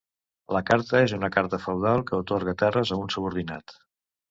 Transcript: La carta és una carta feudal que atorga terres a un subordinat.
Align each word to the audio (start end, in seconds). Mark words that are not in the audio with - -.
La 0.55 0.61
carta 0.69 1.01
és 1.07 1.13
una 1.17 1.29
carta 1.35 1.59
feudal 1.67 2.03
que 2.09 2.17
atorga 2.23 2.57
terres 2.65 2.95
a 2.95 3.01
un 3.05 3.15
subordinat. 3.19 3.79